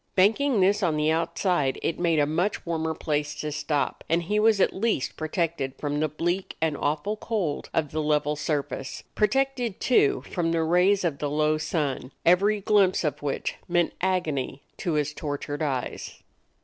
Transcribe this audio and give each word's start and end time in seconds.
Banking 0.15 0.61
this 0.61 0.81
on 0.81 0.97
the 0.97 1.11
outside 1.11 1.77
it 1.83 1.99
made 1.99 2.17
a 2.17 2.25
much 2.25 2.65
warmer 2.65 2.95
place 2.95 3.35
to 3.35 3.51
stop; 3.51 4.03
and 4.09 4.23
he 4.23 4.39
was 4.39 4.59
at 4.59 4.73
least 4.73 5.15
protected 5.15 5.75
from 5.75 5.99
the 5.99 6.07
bleak 6.07 6.57
and 6.59 6.75
awful 6.75 7.15
cold 7.15 7.69
of 7.71 7.91
the 7.91 8.01
level 8.01 8.35
surface; 8.35 9.03
protected, 9.13 9.79
too, 9.79 10.23
from 10.31 10.51
the 10.53 10.63
rays 10.63 11.03
of 11.03 11.19
the 11.19 11.29
low 11.29 11.59
sun, 11.59 12.11
every 12.25 12.61
glimpse 12.61 13.03
of 13.03 13.21
which 13.21 13.57
meant 13.67 13.93
agony 14.01 14.63
to 14.77 14.93
his 14.93 15.13
tortured 15.13 15.61
eyes. 15.61 16.23